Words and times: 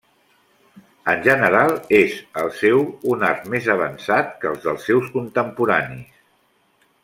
En 1.11 1.19
general, 1.27 1.73
és 1.97 2.15
el 2.45 2.49
seu 2.61 2.81
un 3.17 3.27
art 3.29 3.45
més 3.57 3.69
avançat 3.75 4.35
que 4.43 4.51
els 4.53 4.65
dels 4.67 4.91
seus 4.93 5.15
contemporanis. 5.19 6.21